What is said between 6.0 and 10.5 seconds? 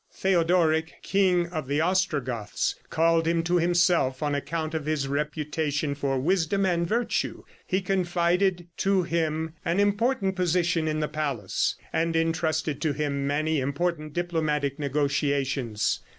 wisdom and virtue; he confided to him an important